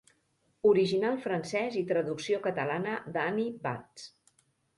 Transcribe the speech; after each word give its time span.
Original 0.69 1.19
francès 1.25 1.77
i 1.81 1.83
traducció 1.91 2.41
catalana 2.47 2.97
d'Annie 3.19 3.53
Bats. 3.69 4.09